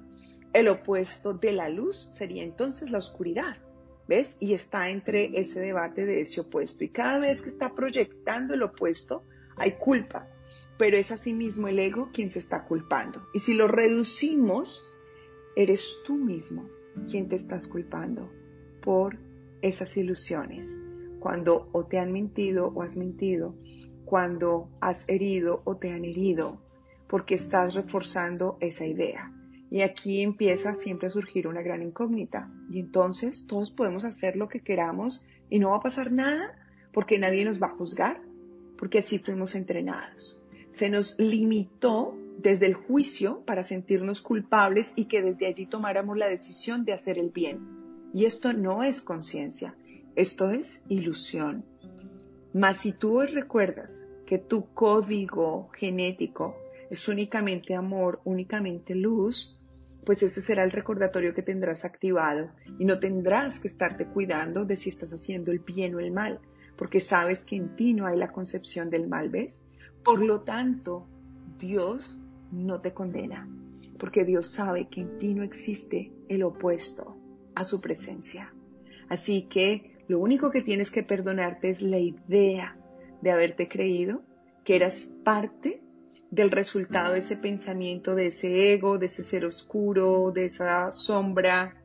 el 0.53 0.67
opuesto 0.67 1.33
de 1.33 1.51
la 1.53 1.69
luz 1.69 2.09
sería 2.13 2.43
entonces 2.43 2.91
la 2.91 2.97
oscuridad. 2.97 3.57
¿Ves? 4.07 4.37
Y 4.39 4.53
está 4.53 4.89
entre 4.89 5.39
ese 5.39 5.61
debate 5.61 6.05
de 6.05 6.21
ese 6.21 6.41
opuesto. 6.41 6.83
Y 6.83 6.89
cada 6.89 7.19
vez 7.19 7.41
que 7.41 7.49
está 7.49 7.73
proyectando 7.75 8.53
el 8.53 8.63
opuesto, 8.63 9.23
hay 9.55 9.73
culpa 9.73 10.27
pero 10.81 10.97
es 10.97 11.11
asimismo 11.11 11.67
el 11.67 11.77
ego 11.77 12.09
quien 12.11 12.31
se 12.31 12.39
está 12.39 12.65
culpando. 12.65 13.21
Y 13.35 13.39
si 13.39 13.53
lo 13.53 13.67
reducimos, 13.67 14.83
eres 15.55 15.99
tú 16.07 16.15
mismo 16.15 16.67
quien 17.07 17.29
te 17.29 17.35
estás 17.35 17.67
culpando 17.67 18.31
por 18.81 19.19
esas 19.61 19.95
ilusiones. 19.95 20.81
Cuando 21.19 21.69
o 21.71 21.85
te 21.85 21.99
han 21.99 22.11
mentido 22.11 22.69
o 22.73 22.81
has 22.81 22.97
mentido, 22.97 23.53
cuando 24.05 24.71
has 24.81 25.07
herido 25.07 25.61
o 25.65 25.77
te 25.77 25.93
han 25.93 26.03
herido, 26.03 26.59
porque 27.07 27.35
estás 27.35 27.75
reforzando 27.75 28.57
esa 28.59 28.87
idea. 28.87 29.31
Y 29.71 29.81
aquí 29.81 30.21
empieza 30.21 30.75
siempre 30.75 31.07
a 31.07 31.09
surgir 31.09 31.47
una 31.47 31.63
gran 31.63 31.81
incógnita. 31.81 32.51
Y 32.69 32.79
entonces 32.79 33.47
todos 33.47 33.71
podemos 33.71 34.05
hacer 34.05 34.35
lo 34.35 34.47
que 34.47 34.59
queramos 34.59 35.25
y 35.49 35.57
no 35.57 35.71
va 35.71 35.77
a 35.77 35.81
pasar 35.81 36.11
nada 36.11 36.53
porque 36.93 37.17
nadie 37.17 37.45
nos 37.45 37.59
va 37.59 37.67
a 37.67 37.75
juzgar, 37.75 38.21
porque 38.77 38.99
así 38.99 39.17
fuimos 39.17 39.55
entrenados 39.55 40.41
se 40.71 40.89
nos 40.89 41.19
limitó 41.19 42.17
desde 42.37 42.65
el 42.65 42.73
juicio 42.73 43.43
para 43.45 43.63
sentirnos 43.63 44.21
culpables 44.21 44.93
y 44.95 45.05
que 45.05 45.21
desde 45.21 45.45
allí 45.45 45.65
tomáramos 45.65 46.17
la 46.17 46.27
decisión 46.27 46.85
de 46.85 46.93
hacer 46.93 47.19
el 47.19 47.29
bien. 47.29 47.59
Y 48.13 48.25
esto 48.25 48.53
no 48.53 48.83
es 48.83 49.01
conciencia, 49.01 49.75
esto 50.15 50.49
es 50.49 50.85
ilusión. 50.89 51.65
Mas 52.53 52.79
si 52.79 52.93
tú 52.93 53.21
recuerdas 53.21 54.09
que 54.25 54.37
tu 54.37 54.73
código 54.73 55.69
genético 55.77 56.55
es 56.89 57.07
únicamente 57.07 57.75
amor, 57.75 58.21
únicamente 58.23 58.95
luz, 58.95 59.59
pues 60.05 60.23
ese 60.23 60.41
será 60.41 60.63
el 60.63 60.71
recordatorio 60.71 61.33
que 61.33 61.41
tendrás 61.41 61.85
activado 61.85 62.51
y 62.79 62.85
no 62.85 62.99
tendrás 62.99 63.59
que 63.59 63.67
estarte 63.67 64.07
cuidando 64.07 64.65
de 64.65 64.77
si 64.77 64.89
estás 64.89 65.11
haciendo 65.11 65.51
el 65.51 65.59
bien 65.59 65.95
o 65.95 65.99
el 65.99 66.11
mal, 66.11 66.39
porque 66.77 66.99
sabes 66.99 67.43
que 67.43 67.55
en 67.55 67.75
ti 67.75 67.93
no 67.93 68.07
hay 68.07 68.17
la 68.17 68.31
concepción 68.31 68.89
del 68.89 69.07
mal, 69.07 69.29
¿ves? 69.29 69.63
Por 70.03 70.21
lo 70.21 70.41
tanto, 70.41 71.07
Dios 71.59 72.19
no 72.51 72.81
te 72.81 72.93
condena, 72.93 73.47
porque 73.99 74.25
Dios 74.25 74.47
sabe 74.47 74.87
que 74.89 75.01
en 75.01 75.17
ti 75.19 75.33
no 75.33 75.43
existe 75.43 76.11
el 76.27 76.43
opuesto 76.43 77.17
a 77.53 77.63
su 77.63 77.81
presencia. 77.81 78.53
Así 79.09 79.43
que 79.43 80.03
lo 80.07 80.19
único 80.19 80.49
que 80.51 80.61
tienes 80.61 80.89
que 80.89 81.03
perdonarte 81.03 81.69
es 81.69 81.81
la 81.81 81.99
idea 81.99 82.77
de 83.21 83.31
haberte 83.31 83.67
creído 83.67 84.23
que 84.63 84.75
eras 84.75 85.15
parte 85.23 85.81
del 86.31 86.49
resultado 86.49 87.13
de 87.13 87.19
ese 87.19 87.35
pensamiento, 87.35 88.15
de 88.15 88.27
ese 88.27 88.73
ego, 88.73 88.97
de 88.97 89.07
ese 89.07 89.21
ser 89.21 89.45
oscuro, 89.45 90.31
de 90.33 90.45
esa 90.45 90.91
sombra, 90.91 91.75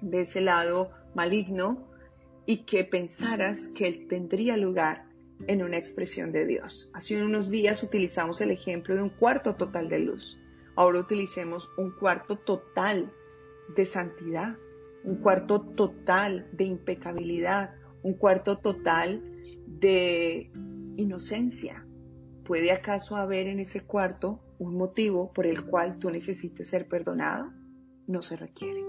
de 0.00 0.22
ese 0.22 0.40
lado 0.40 0.90
maligno, 1.14 1.86
y 2.46 2.64
que 2.64 2.82
pensaras 2.84 3.68
que 3.68 3.86
él 3.86 4.06
tendría 4.08 4.56
lugar 4.56 5.04
en 5.46 5.62
una 5.62 5.76
expresión 5.76 6.32
de 6.32 6.46
Dios. 6.46 6.90
Hace 6.94 7.22
unos 7.22 7.50
días 7.50 7.82
utilizamos 7.82 8.40
el 8.40 8.50
ejemplo 8.50 8.96
de 8.96 9.02
un 9.02 9.08
cuarto 9.08 9.54
total 9.54 9.88
de 9.90 10.00
luz. 10.00 10.40
Ahora 10.76 10.98
utilicemos 10.98 11.70
un 11.76 11.90
cuarto 11.90 12.38
total 12.38 13.12
de 13.76 13.84
santidad, 13.84 14.56
un 15.04 15.16
cuarto 15.16 15.60
total 15.60 16.48
de 16.52 16.64
impecabilidad, 16.64 17.74
un 18.02 18.14
cuarto 18.14 18.58
total 18.58 19.22
de 19.66 20.50
inocencia. 20.96 21.86
¿Puede 22.50 22.72
acaso 22.72 23.14
haber 23.14 23.46
en 23.46 23.60
ese 23.60 23.82
cuarto 23.82 24.40
un 24.58 24.76
motivo 24.76 25.32
por 25.32 25.46
el 25.46 25.64
cual 25.66 26.00
tú 26.00 26.10
necesites 26.10 26.66
ser 26.66 26.88
perdonado? 26.88 27.52
No 28.08 28.22
se 28.22 28.36
requiere. 28.36 28.84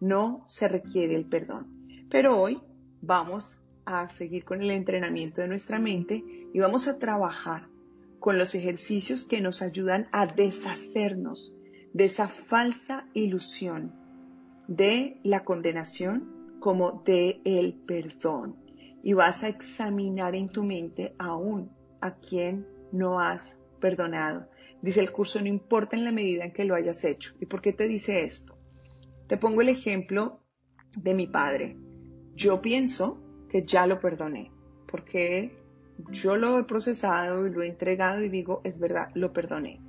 No 0.00 0.42
se 0.46 0.68
requiere 0.68 1.14
el 1.14 1.26
perdón. 1.26 1.66
Pero 2.08 2.40
hoy 2.40 2.62
vamos 3.02 3.62
a 3.84 4.08
seguir 4.08 4.46
con 4.46 4.62
el 4.62 4.70
entrenamiento 4.70 5.42
de 5.42 5.48
nuestra 5.48 5.78
mente 5.78 6.24
y 6.54 6.58
vamos 6.60 6.88
a 6.88 6.98
trabajar 6.98 7.68
con 8.20 8.38
los 8.38 8.54
ejercicios 8.54 9.26
que 9.26 9.42
nos 9.42 9.60
ayudan 9.60 10.08
a 10.10 10.26
deshacernos 10.26 11.54
de 11.92 12.04
esa 12.06 12.26
falsa 12.26 13.06
ilusión 13.12 13.92
de 14.66 15.20
la 15.24 15.44
condenación 15.44 16.56
como 16.58 17.02
de 17.04 17.42
el 17.44 17.74
perdón. 17.74 18.56
Y 19.02 19.12
vas 19.12 19.44
a 19.44 19.48
examinar 19.48 20.34
en 20.34 20.48
tu 20.48 20.64
mente 20.64 21.14
aún 21.18 21.70
a 22.00 22.14
quien 22.14 22.77
no 22.92 23.20
has 23.20 23.58
perdonado. 23.80 24.48
Dice 24.82 25.00
el 25.00 25.10
curso, 25.10 25.40
no 25.40 25.48
importa 25.48 25.96
en 25.96 26.04
la 26.04 26.12
medida 26.12 26.44
en 26.44 26.52
que 26.52 26.64
lo 26.64 26.74
hayas 26.74 27.04
hecho. 27.04 27.34
¿Y 27.40 27.46
por 27.46 27.60
qué 27.60 27.72
te 27.72 27.88
dice 27.88 28.22
esto? 28.22 28.56
Te 29.26 29.36
pongo 29.36 29.60
el 29.60 29.68
ejemplo 29.68 30.40
de 30.96 31.14
mi 31.14 31.26
padre. 31.26 31.76
Yo 32.34 32.60
pienso 32.60 33.20
que 33.50 33.64
ya 33.64 33.86
lo 33.86 34.00
perdoné, 34.00 34.52
porque 34.86 35.58
yo 36.10 36.36
lo 36.36 36.58
he 36.58 36.64
procesado 36.64 37.46
y 37.46 37.50
lo 37.50 37.62
he 37.62 37.68
entregado 37.68 38.22
y 38.22 38.28
digo, 38.28 38.60
es 38.64 38.78
verdad, 38.78 39.10
lo 39.14 39.32
perdoné. 39.32 39.80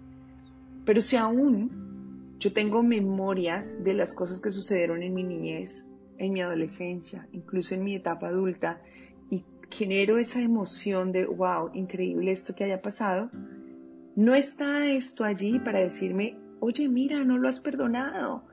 Pero 0.85 1.01
si 1.01 1.17
aún 1.17 2.35
yo 2.39 2.53
tengo 2.53 2.81
memorias 2.81 3.83
de 3.83 3.93
las 3.93 4.13
cosas 4.15 4.41
que 4.41 4.51
sucedieron 4.51 5.03
en 5.03 5.13
mi 5.13 5.23
niñez, 5.23 5.93
en 6.17 6.33
mi 6.33 6.41
adolescencia, 6.41 7.27
incluso 7.31 7.75
en 7.75 7.83
mi 7.83 7.95
etapa 7.95 8.27
adulta, 8.27 8.81
genero 9.69 10.17
esa 10.17 10.41
emoción 10.41 11.11
de, 11.11 11.25
wow, 11.25 11.71
increíble 11.73 12.31
esto 12.31 12.55
que 12.55 12.63
haya 12.63 12.81
pasado, 12.81 13.29
no 14.15 14.35
está 14.35 14.89
esto 14.89 15.23
allí 15.23 15.59
para 15.59 15.79
decirme, 15.79 16.37
oye, 16.59 16.89
mira, 16.89 17.23
no 17.23 17.37
lo 17.37 17.47
has 17.47 17.59
perdonado, 17.59 18.43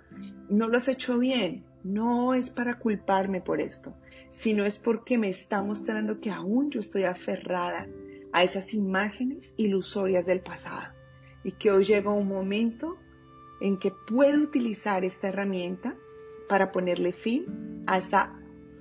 no 0.48 0.68
lo 0.68 0.76
has 0.76 0.88
hecho 0.88 1.18
bien. 1.18 1.64
No 1.82 2.34
es 2.34 2.50
para 2.50 2.78
culparme 2.78 3.40
por 3.40 3.60
esto, 3.60 3.94
sino 4.30 4.64
es 4.64 4.76
porque 4.76 5.18
me 5.18 5.28
está 5.28 5.62
mostrando 5.62 6.20
que 6.20 6.30
aún 6.30 6.70
yo 6.70 6.80
estoy 6.80 7.04
aferrada 7.04 7.86
a 8.32 8.42
esas 8.42 8.74
imágenes 8.74 9.54
ilusorias 9.56 10.26
del 10.26 10.40
pasado 10.40 10.92
y 11.44 11.52
que 11.52 11.70
hoy 11.70 11.84
llega 11.84 12.10
un 12.10 12.26
momento 12.26 12.96
en 13.60 13.78
que 13.78 13.92
puedo 13.92 14.42
utilizar 14.42 15.04
esta 15.04 15.28
herramienta 15.28 15.96
para 16.48 16.72
ponerle 16.72 17.12
fin 17.12 17.84
a 17.86 17.98
esa 17.98 18.38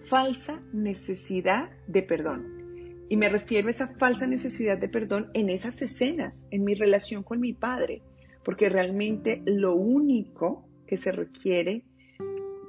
falsa 0.10 0.62
necesidad 0.74 1.70
de 1.88 2.04
perdón. 2.04 3.06
Y 3.10 3.18
me 3.18 3.30
refiero 3.30 3.68
a 3.68 3.72
esa 3.72 3.88
falsa 3.88 4.28
necesidad 4.28 4.78
de 4.78 4.90
perdón 4.90 5.30
en 5.34 5.50
esas 5.50 5.82
escenas, 5.82 6.48
en 6.52 6.64
mi 6.64 6.74
relación 6.74 7.24
con 7.24 7.40
mi 7.40 7.54
padre, 7.54 8.02
porque 8.44 8.70
realmente 8.70 9.42
lo 9.46 9.76
único 9.76 10.68
que 10.88 10.98
se 10.98 11.12
requiere 11.12 11.86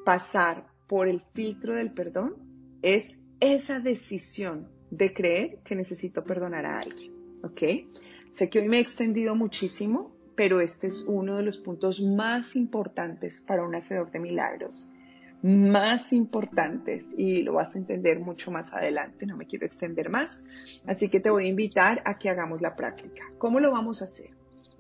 pasar 0.05 0.67
por 0.87 1.09
el 1.09 1.23
filtro 1.35 1.75
del 1.75 1.93
perdón 1.93 2.37
es 2.83 3.19
esa 3.41 3.81
decisión 3.81 4.69
de 4.91 5.13
creer 5.13 5.59
que 5.65 5.75
necesito 5.75 6.25
perdonar 6.25 6.65
a 6.67 6.79
alguien. 6.79 7.13
¿Ok? 7.43 7.63
Sé 8.33 8.51
que 8.51 8.61
hoy 8.61 8.69
me 8.69 8.79
he 8.79 8.81
extendido 8.81 9.35
muchísimo, 9.35 10.15
pero 10.37 10.61
este 10.61 10.89
es 10.89 11.05
uno 11.05 11.37
de 11.37 11.43
los 11.43 11.59
puntos 11.59 12.01
más 12.03 12.57
importantes 12.57 13.41
para 13.41 13.65
un 13.65 13.75
hacedor 13.75 14.11
de 14.11 14.21
milagros. 14.21 14.93
Más 15.43 16.13
importantes 16.13 17.15
y 17.17 17.43
lo 17.43 17.55
vas 17.55 17.75
a 17.75 17.79
entender 17.79 18.19
mucho 18.21 18.51
más 18.51 18.73
adelante, 18.73 19.27
no 19.27 19.37
me 19.37 19.47
quiero 19.47 19.67
extender 19.67 20.09
más, 20.09 20.41
así 20.87 21.09
que 21.09 21.21
te 21.21 21.31
voy 21.31 21.47
a 21.47 21.51
invitar 21.51 22.03
a 22.05 22.19
que 22.19 22.31
hagamos 22.31 22.63
la 22.63 22.75
práctica. 22.75 23.23
¿Cómo 23.39 23.61
lo 23.61 23.71
vamos 23.71 24.03
a 24.03 24.07
hacer? 24.07 24.31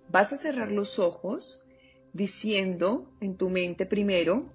Vas 0.08 0.32
a 0.32 0.36
cerrar 0.36 0.72
los 0.72 0.98
ojos 0.98 1.68
diciendo 2.12 3.12
en 3.20 3.36
tu 3.36 3.50
mente 3.50 3.84
primero 3.86 4.50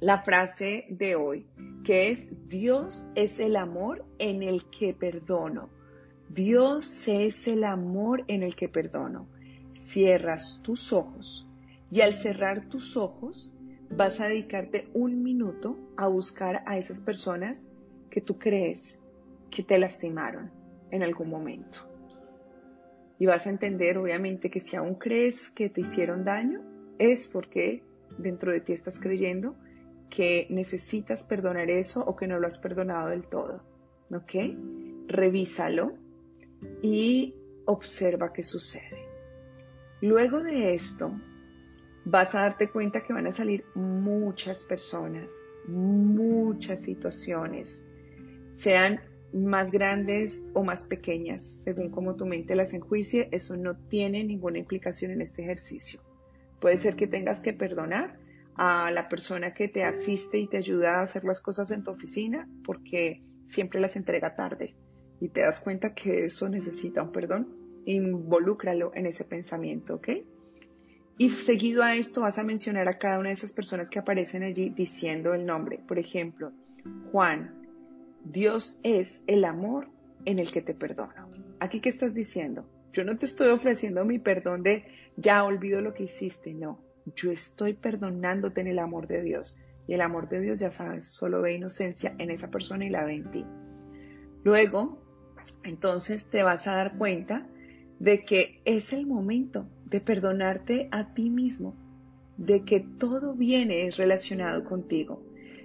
la 0.00 0.22
frase 0.22 0.86
de 0.90 1.16
hoy, 1.16 1.46
que 1.84 2.10
es 2.10 2.48
Dios 2.48 3.10
es 3.14 3.40
el 3.40 3.56
amor 3.56 4.04
en 4.18 4.42
el 4.42 4.68
que 4.70 4.94
perdono. 4.94 5.70
Dios 6.28 7.08
es 7.08 7.48
el 7.48 7.64
amor 7.64 8.24
en 8.28 8.42
el 8.42 8.54
que 8.54 8.68
perdono. 8.68 9.26
Cierras 9.72 10.60
tus 10.62 10.92
ojos 10.92 11.48
y 11.90 12.02
al 12.02 12.14
cerrar 12.14 12.68
tus 12.68 12.96
ojos 12.96 13.52
vas 13.90 14.20
a 14.20 14.28
dedicarte 14.28 14.88
un 14.94 15.22
minuto 15.22 15.78
a 15.96 16.08
buscar 16.08 16.62
a 16.66 16.78
esas 16.78 17.00
personas 17.00 17.68
que 18.10 18.20
tú 18.20 18.38
crees 18.38 19.00
que 19.50 19.62
te 19.62 19.78
lastimaron 19.78 20.50
en 20.90 21.02
algún 21.02 21.30
momento. 21.30 21.78
Y 23.18 23.26
vas 23.26 23.46
a 23.46 23.50
entender, 23.50 23.96
obviamente, 23.98 24.50
que 24.50 24.60
si 24.60 24.76
aún 24.76 24.94
crees 24.94 25.50
que 25.50 25.70
te 25.70 25.80
hicieron 25.80 26.24
daño, 26.24 26.60
es 26.98 27.26
porque 27.26 27.82
dentro 28.18 28.52
de 28.52 28.60
ti 28.60 28.72
estás 28.72 28.98
creyendo 28.98 29.56
que 30.10 30.46
necesitas 30.50 31.24
perdonar 31.24 31.70
eso 31.70 32.04
o 32.04 32.16
que 32.16 32.26
no 32.26 32.38
lo 32.38 32.46
has 32.46 32.58
perdonado 32.58 33.08
del 33.08 33.26
todo. 33.26 33.62
¿Ok? 34.10 34.34
Revísalo 35.08 35.94
y 36.82 37.34
observa 37.64 38.32
qué 38.32 38.42
sucede. 38.42 39.06
Luego 40.00 40.42
de 40.42 40.74
esto, 40.74 41.18
vas 42.06 42.36
a 42.36 42.42
darte 42.42 42.70
cuenta 42.70 43.02
que 43.02 43.12
van 43.12 43.26
a 43.26 43.32
salir 43.32 43.64
muchas 43.74 44.62
personas, 44.62 45.32
muchas 45.66 46.80
situaciones, 46.80 47.88
sean 48.52 49.00
más 49.32 49.72
grandes 49.72 50.52
o 50.54 50.62
más 50.62 50.84
pequeñas, 50.84 51.42
según 51.42 51.90
como 51.90 52.14
tu 52.14 52.24
mente 52.24 52.54
las 52.54 52.74
enjuicie, 52.74 53.28
eso 53.32 53.56
no 53.56 53.76
tiene 53.76 54.22
ninguna 54.22 54.58
implicación 54.58 55.10
en 55.10 55.20
este 55.20 55.42
ejercicio. 55.42 56.00
Puede 56.60 56.76
ser 56.76 56.94
que 56.94 57.08
tengas 57.08 57.40
que 57.40 57.52
perdonar 57.52 58.18
a 58.54 58.92
la 58.92 59.08
persona 59.08 59.52
que 59.52 59.66
te 59.66 59.82
asiste 59.82 60.38
y 60.38 60.48
te 60.48 60.58
ayuda 60.58 61.00
a 61.00 61.02
hacer 61.02 61.24
las 61.24 61.40
cosas 61.40 61.72
en 61.72 61.82
tu 61.82 61.90
oficina 61.90 62.48
porque 62.64 63.20
siempre 63.44 63.80
las 63.80 63.96
entrega 63.96 64.36
tarde 64.36 64.76
y 65.20 65.28
te 65.28 65.40
das 65.40 65.58
cuenta 65.58 65.92
que 65.92 66.26
eso 66.26 66.48
necesita 66.48 67.02
un 67.02 67.10
perdón, 67.10 67.82
involúcralo 67.84 68.92
en 68.94 69.06
ese 69.06 69.24
pensamiento, 69.24 69.96
¿ok? 69.96 70.08
Y 71.18 71.30
seguido 71.30 71.82
a 71.82 71.94
esto 71.94 72.20
vas 72.20 72.36
a 72.38 72.44
mencionar 72.44 72.88
a 72.88 72.98
cada 72.98 73.18
una 73.18 73.30
de 73.30 73.34
esas 73.34 73.52
personas 73.52 73.88
que 73.88 73.98
aparecen 73.98 74.42
allí 74.42 74.68
diciendo 74.68 75.32
el 75.32 75.46
nombre. 75.46 75.78
Por 75.78 75.98
ejemplo, 75.98 76.52
Juan, 77.10 77.54
Dios 78.24 78.80
es 78.82 79.22
el 79.26 79.46
amor 79.46 79.88
en 80.26 80.38
el 80.38 80.52
que 80.52 80.60
te 80.60 80.74
perdono. 80.74 81.30
¿Aquí 81.58 81.80
qué 81.80 81.88
estás 81.88 82.12
diciendo? 82.12 82.68
Yo 82.92 83.02
no 83.04 83.16
te 83.16 83.24
estoy 83.24 83.48
ofreciendo 83.48 84.04
mi 84.04 84.18
perdón 84.18 84.62
de 84.62 84.84
ya 85.16 85.42
olvido 85.44 85.80
lo 85.80 85.94
que 85.94 86.04
hiciste, 86.04 86.52
no. 86.52 86.80
Yo 87.14 87.30
estoy 87.30 87.72
perdonándote 87.72 88.60
en 88.60 88.66
el 88.66 88.78
amor 88.78 89.06
de 89.06 89.22
Dios. 89.22 89.56
Y 89.88 89.94
el 89.94 90.02
amor 90.02 90.28
de 90.28 90.40
Dios, 90.40 90.58
ya 90.58 90.70
sabes, 90.70 91.06
solo 91.06 91.40
ve 91.40 91.54
inocencia 91.54 92.14
en 92.18 92.30
esa 92.30 92.50
persona 92.50 92.84
y 92.84 92.90
la 92.90 93.04
ve 93.04 93.14
en 93.14 93.30
ti. 93.30 93.46
Luego, 94.44 95.02
entonces 95.62 96.28
te 96.28 96.42
vas 96.42 96.66
a 96.66 96.74
dar 96.74 96.98
cuenta 96.98 97.46
de 98.00 98.24
que 98.24 98.60
es 98.64 98.92
el 98.92 99.06
momento 99.06 99.68
de 99.86 100.00
perdonarte 100.00 100.88
a 100.90 101.14
ti 101.14 101.30
mismo, 101.30 101.74
de 102.36 102.64
que 102.64 102.80
todo 102.80 103.34
viene 103.34 103.90
relacionado 103.90 104.64
contigo. 104.64 105.22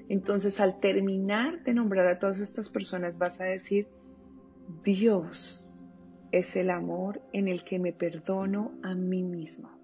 Entonces, 0.09 0.59
al 0.59 0.79
terminar 0.79 1.63
de 1.63 1.73
nombrar 1.73 2.07
a 2.07 2.19
todas 2.19 2.39
estas 2.39 2.69
personas, 2.69 3.17
vas 3.17 3.41
a 3.41 3.45
decir, 3.45 3.87
Dios 4.83 5.83
es 6.31 6.55
el 6.55 6.69
amor 6.69 7.21
en 7.33 7.47
el 7.47 7.63
que 7.63 7.79
me 7.79 7.93
perdono 7.93 8.71
a 8.83 8.95
mí 8.95 9.23
mismo 9.23 9.81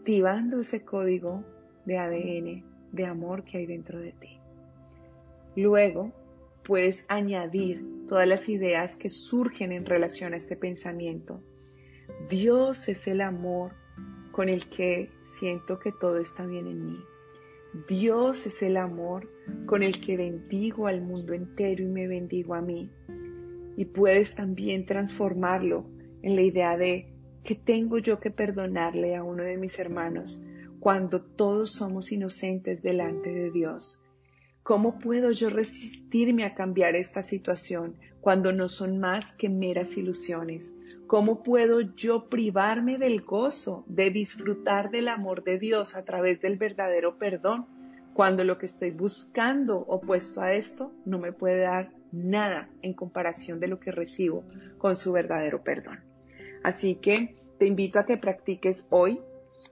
activando 0.00 0.60
ese 0.60 0.84
código 0.84 1.44
de 1.84 1.98
ADN 1.98 2.64
de 2.90 3.04
amor 3.04 3.44
que 3.44 3.58
hay 3.58 3.66
dentro 3.66 4.00
de 4.00 4.12
ti. 4.12 4.40
Luego, 5.54 6.12
puedes 6.64 7.04
añadir 7.08 8.06
todas 8.08 8.26
las 8.26 8.48
ideas 8.48 8.96
que 8.96 9.10
surgen 9.10 9.72
en 9.72 9.84
relación 9.84 10.32
a 10.32 10.36
este 10.36 10.56
pensamiento. 10.56 11.42
Dios 12.28 12.88
es 12.88 13.06
el 13.06 13.20
amor 13.20 13.72
con 14.32 14.48
el 14.48 14.68
que 14.68 15.10
siento 15.22 15.78
que 15.78 15.92
todo 15.92 16.18
está 16.18 16.46
bien 16.46 16.66
en 16.66 16.86
mí. 16.86 17.04
Dios 17.88 18.46
es 18.46 18.62
el 18.62 18.76
amor 18.76 19.30
con 19.66 19.82
el 19.82 20.00
que 20.00 20.16
bendigo 20.16 20.86
al 20.86 21.02
mundo 21.02 21.34
entero 21.34 21.82
y 21.82 21.88
me 21.88 22.08
bendigo 22.08 22.54
a 22.54 22.60
mí. 22.60 22.90
Y 23.76 23.84
puedes 23.84 24.34
también 24.34 24.86
transformarlo 24.86 25.86
en 26.22 26.36
la 26.36 26.42
idea 26.42 26.76
de 26.76 27.10
¿Qué 27.44 27.54
tengo 27.54 27.98
yo 27.98 28.20
que 28.20 28.30
perdonarle 28.30 29.16
a 29.16 29.22
uno 29.22 29.42
de 29.42 29.56
mis 29.56 29.78
hermanos 29.78 30.42
cuando 30.78 31.22
todos 31.22 31.72
somos 31.72 32.12
inocentes 32.12 32.82
delante 32.82 33.32
de 33.32 33.50
Dios? 33.50 34.02
¿Cómo 34.62 34.98
puedo 34.98 35.30
yo 35.30 35.48
resistirme 35.48 36.44
a 36.44 36.54
cambiar 36.54 36.96
esta 36.96 37.22
situación 37.22 37.96
cuando 38.20 38.52
no 38.52 38.68
son 38.68 38.98
más 38.98 39.34
que 39.34 39.48
meras 39.48 39.96
ilusiones? 39.96 40.74
¿Cómo 41.10 41.42
puedo 41.42 41.80
yo 41.80 42.28
privarme 42.28 42.96
del 42.96 43.22
gozo 43.22 43.84
de 43.88 44.12
disfrutar 44.12 44.92
del 44.92 45.08
amor 45.08 45.42
de 45.42 45.58
Dios 45.58 45.96
a 45.96 46.04
través 46.04 46.40
del 46.40 46.56
verdadero 46.56 47.18
perdón 47.18 47.66
cuando 48.14 48.44
lo 48.44 48.56
que 48.56 48.66
estoy 48.66 48.92
buscando 48.92 49.76
opuesto 49.76 50.40
a 50.40 50.52
esto 50.52 50.92
no 51.04 51.18
me 51.18 51.32
puede 51.32 51.62
dar 51.62 51.92
nada 52.12 52.70
en 52.82 52.94
comparación 52.94 53.58
de 53.58 53.66
lo 53.66 53.80
que 53.80 53.90
recibo 53.90 54.44
con 54.78 54.94
su 54.94 55.10
verdadero 55.10 55.64
perdón? 55.64 55.98
Así 56.62 56.94
que 56.94 57.36
te 57.58 57.66
invito 57.66 57.98
a 57.98 58.06
que 58.06 58.16
practiques 58.16 58.86
hoy. 58.92 59.20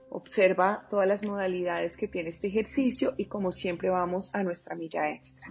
Observa 0.09 0.87
todas 0.89 1.07
las 1.07 1.25
modalidades 1.25 1.95
que 1.95 2.09
tiene 2.09 2.31
este 2.31 2.47
ejercicio 2.47 3.13
y 3.15 3.27
como 3.27 3.53
siempre 3.53 3.89
vamos 3.89 4.35
a 4.35 4.43
nuestra 4.43 4.75
milla 4.75 5.09
extra. 5.09 5.47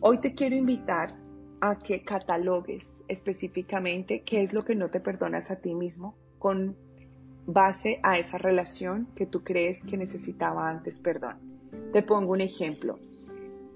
Hoy 0.00 0.18
te 0.18 0.34
quiero 0.34 0.56
invitar 0.56 1.21
a 1.62 1.78
que 1.78 2.02
catalogues 2.02 3.04
específicamente 3.06 4.22
qué 4.22 4.42
es 4.42 4.52
lo 4.52 4.64
que 4.64 4.74
no 4.74 4.90
te 4.90 4.98
perdonas 4.98 5.52
a 5.52 5.60
ti 5.60 5.76
mismo 5.76 6.16
con 6.40 6.76
base 7.46 8.00
a 8.02 8.18
esa 8.18 8.36
relación 8.36 9.06
que 9.14 9.26
tú 9.26 9.44
crees 9.44 9.84
que 9.84 9.96
necesitaba 9.96 10.68
antes 10.68 10.98
perdón. 10.98 11.36
Te 11.92 12.02
pongo 12.02 12.32
un 12.32 12.40
ejemplo. 12.40 12.98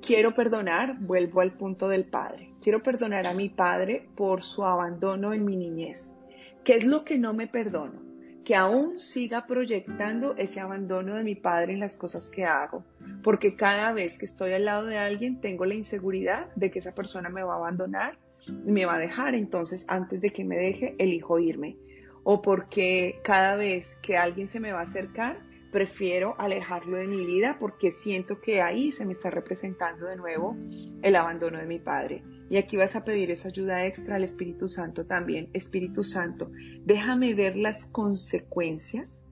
Quiero 0.03 0.35
perdonar, 0.35 0.99
vuelvo 0.99 1.41
al 1.41 1.57
punto 1.57 1.89
del 1.89 2.05
padre. 2.05 2.51
Quiero 2.61 2.83
perdonar 2.83 3.25
a 3.29 3.35
mi 3.35 3.49
padre 3.49 4.09
por 4.17 4.43
su 4.43 4.65
abandono 4.65 5.33
en 5.33 5.45
mi 5.45 5.57
niñez. 5.57 6.17
¿Qué 6.65 6.75
es 6.75 6.87
lo 6.87 7.05
que 7.05 7.19
no 7.19 7.35
me 7.35 7.47
perdono? 7.47 8.06
Que 8.47 8.55
aún 8.55 9.01
siga 9.01 9.45
proyectando 9.49 10.37
ese 10.37 10.61
abandono 10.61 11.17
de 11.17 11.25
mi 11.25 11.35
padre 11.35 11.73
en 11.73 11.81
las 11.81 11.97
cosas 11.97 12.31
que 12.31 12.45
hago, 12.45 12.85
porque 13.25 13.57
cada 13.57 13.93
vez 13.93 14.19
que 14.19 14.25
estoy 14.25 14.53
al 14.53 14.67
lado 14.67 14.87
de 14.87 14.99
alguien 14.99 15.41
tengo 15.41 15.65
la 15.65 15.75
inseguridad 15.75 16.47
de 16.55 16.71
que 16.71 16.79
esa 16.79 16.95
persona 16.95 17.29
me 17.29 17.43
va 17.43 17.55
a 17.55 17.57
abandonar 17.57 18.21
y 18.47 18.71
me 18.71 18.87
va 18.87 18.95
a 18.95 18.99
dejar, 19.01 19.35
entonces 19.35 19.85
antes 19.89 20.21
de 20.21 20.31
que 20.31 20.45
me 20.45 20.55
deje, 20.55 20.95
elijo 21.01 21.41
irme. 21.41 21.77
O 22.23 22.41
porque 22.41 23.19
cada 23.25 23.57
vez 23.57 23.97
que 23.97 24.17
alguien 24.17 24.47
se 24.47 24.61
me 24.61 24.71
va 24.71 24.79
a 24.79 24.85
acercar, 24.85 25.41
prefiero 25.73 26.37
alejarlo 26.39 26.99
de 26.99 27.09
mi 27.09 27.27
vida 27.27 27.57
porque 27.59 27.91
siento 27.91 28.41
que 28.41 28.63
ahí 28.63 28.93
se 28.93 29.05
me 29.07 29.13
está 29.13 29.29
representando 29.29 30.07
de 30.07 30.15
nuevo 30.15 30.57
el 31.03 31.17
abandono 31.17 31.59
de 31.59 31.67
mi 31.67 31.81
padre. 31.81 32.23
Y 32.49 32.59
aquí 32.59 32.77
vas 32.77 32.95
a 32.97 33.05
pedir 33.05 33.31
esa 33.31 33.49
ayuda 33.49 33.87
extra 33.87 34.17
al 34.17 34.25
Espíritu 34.25 34.69
Santo 34.69 35.05
también. 35.05 35.49
Espíritu 35.53 36.03
Santo, 36.03 36.51
déjame 36.85 37.35
ver 37.35 37.57
las 37.57 37.87
consecuencias 37.87 39.23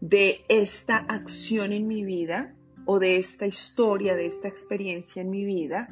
de 0.00 0.40
esta 0.48 0.96
acción 0.96 1.72
en 1.72 1.86
mi 1.86 2.04
vida 2.04 2.54
o 2.86 2.98
de 2.98 3.16
esta 3.16 3.46
historia, 3.46 4.14
de 4.14 4.26
esta 4.26 4.48
experiencia 4.48 5.22
en 5.22 5.30
mi 5.30 5.44
vida, 5.44 5.88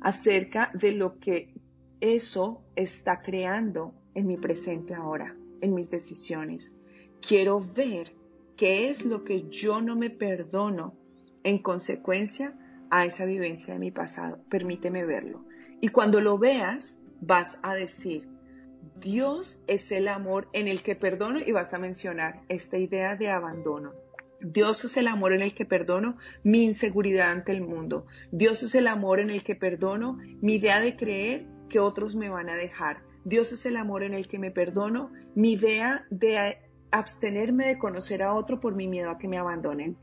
acerca 0.00 0.70
de 0.74 0.92
lo 0.92 1.18
que 1.18 1.52
eso 2.00 2.62
está 2.76 3.20
creando 3.20 3.94
en 4.14 4.26
mi 4.26 4.36
presente 4.36 4.94
ahora, 4.94 5.36
en 5.60 5.74
mis 5.74 5.90
decisiones. 5.90 6.74
Quiero 7.20 7.60
ver 7.60 8.14
qué 8.56 8.90
es 8.90 9.04
lo 9.04 9.24
que 9.24 9.48
yo 9.48 9.80
no 9.80 9.96
me 9.96 10.10
perdono 10.10 10.94
en 11.42 11.58
consecuencia 11.58 12.56
a 12.90 13.04
esa 13.04 13.24
vivencia 13.24 13.74
de 13.74 13.80
mi 13.80 13.90
pasado. 13.90 14.40
Permíteme 14.48 15.04
verlo. 15.04 15.44
Y 15.80 15.88
cuando 15.88 16.20
lo 16.20 16.38
veas, 16.38 16.98
vas 17.20 17.60
a 17.62 17.74
decir, 17.74 18.28
Dios 19.00 19.62
es 19.68 19.92
el 19.92 20.08
amor 20.08 20.48
en 20.52 20.66
el 20.66 20.82
que 20.82 20.96
perdono 20.96 21.40
y 21.40 21.52
vas 21.52 21.72
a 21.72 21.78
mencionar 21.78 22.42
esta 22.48 22.78
idea 22.78 23.14
de 23.14 23.30
abandono. 23.30 23.92
Dios 24.40 24.84
es 24.84 24.96
el 24.96 25.08
amor 25.08 25.32
en 25.32 25.40
el 25.40 25.54
que 25.54 25.64
perdono 25.64 26.16
mi 26.42 26.64
inseguridad 26.64 27.30
ante 27.30 27.52
el 27.52 27.60
mundo. 27.60 28.06
Dios 28.32 28.62
es 28.62 28.74
el 28.74 28.86
amor 28.86 29.20
en 29.20 29.30
el 29.30 29.42
que 29.42 29.56
perdono 29.56 30.18
mi 30.40 30.54
idea 30.54 30.80
de 30.80 30.96
creer 30.96 31.46
que 31.68 31.80
otros 31.80 32.16
me 32.16 32.28
van 32.28 32.48
a 32.48 32.54
dejar. 32.54 33.02
Dios 33.24 33.52
es 33.52 33.66
el 33.66 33.76
amor 33.76 34.02
en 34.02 34.14
el 34.14 34.26
que 34.26 34.38
me 34.38 34.50
perdono 34.50 35.12
mi 35.34 35.52
idea 35.52 36.06
de 36.10 36.58
abstenerme 36.90 37.66
de 37.66 37.78
conocer 37.78 38.22
a 38.22 38.32
otro 38.32 38.60
por 38.60 38.74
mi 38.74 38.88
miedo 38.88 39.10
a 39.10 39.18
que 39.18 39.28
me 39.28 39.38
abandonen 39.38 39.96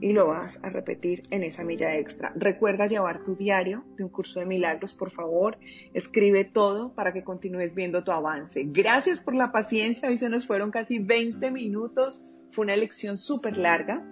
y 0.00 0.12
lo 0.12 0.28
vas 0.28 0.62
a 0.62 0.70
repetir 0.70 1.22
en 1.30 1.42
esa 1.42 1.64
milla 1.64 1.96
extra. 1.96 2.32
Recuerda 2.36 2.86
llevar 2.86 3.24
tu 3.24 3.34
diario 3.34 3.84
de 3.96 4.04
un 4.04 4.10
curso 4.10 4.40
de 4.40 4.46
milagros, 4.46 4.92
por 4.92 5.10
favor. 5.10 5.58
Escribe 5.94 6.44
todo 6.44 6.94
para 6.94 7.12
que 7.12 7.24
continúes 7.24 7.74
viendo 7.74 8.04
tu 8.04 8.12
avance. 8.12 8.64
Gracias 8.66 9.20
por 9.20 9.34
la 9.34 9.52
paciencia. 9.52 10.08
Hoy 10.08 10.16
se 10.16 10.28
nos 10.28 10.46
fueron 10.46 10.70
casi 10.70 10.98
20 10.98 11.50
minutos 11.50 12.28
Fue 12.52 12.64
una 12.64 12.76
lección 12.76 13.16
súper 13.16 13.58
larga, 13.58 14.02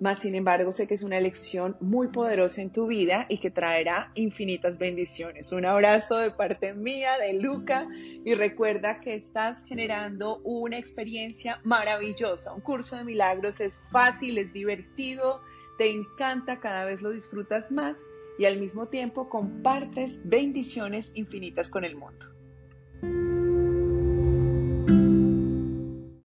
mas 0.00 0.20
sin 0.20 0.34
embargo 0.34 0.70
sé 0.70 0.86
que 0.86 0.94
es 0.94 1.02
una 1.02 1.20
lección 1.20 1.76
muy 1.80 2.08
poderosa 2.08 2.62
en 2.62 2.70
tu 2.70 2.86
vida 2.86 3.26
y 3.28 3.38
que 3.38 3.50
traerá 3.50 4.12
infinitas 4.14 4.78
bendiciones. 4.78 5.52
Un 5.52 5.64
abrazo 5.64 6.18
de 6.18 6.30
parte 6.30 6.74
mía, 6.74 7.18
de 7.18 7.32
Luca, 7.34 7.88
y 8.24 8.34
recuerda 8.34 9.00
que 9.00 9.14
estás 9.14 9.64
generando 9.64 10.38
una 10.44 10.78
experiencia 10.78 11.60
maravillosa. 11.64 12.54
Un 12.54 12.60
curso 12.60 12.96
de 12.96 13.04
milagros 13.04 13.60
es 13.60 13.80
fácil, 13.90 14.38
es 14.38 14.52
divertido, 14.52 15.40
te 15.78 15.90
encanta, 15.90 16.60
cada 16.60 16.84
vez 16.84 17.02
lo 17.02 17.10
disfrutas 17.10 17.72
más 17.72 18.04
y 18.38 18.44
al 18.44 18.58
mismo 18.58 18.86
tiempo 18.86 19.28
compartes 19.28 20.20
bendiciones 20.24 21.12
infinitas 21.14 21.68
con 21.68 21.84
el 21.84 21.96
mundo. 21.96 23.27